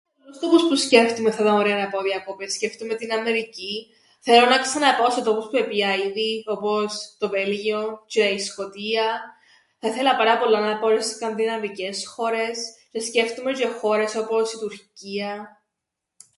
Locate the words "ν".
1.53-1.57